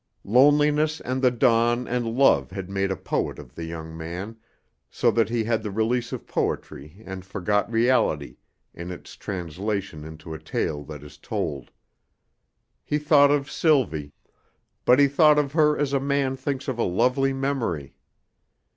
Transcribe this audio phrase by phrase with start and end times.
[0.25, 4.35] Loneliness and the dawn and love had made a poet of the young man,
[4.89, 8.37] so that he had the release of poetry and forgot reality
[8.73, 11.69] in its translation into a tale that is told.
[12.83, 14.11] He thought of Sylvie,
[14.85, 17.93] but he thought of her as a man thinks of a lovely memory.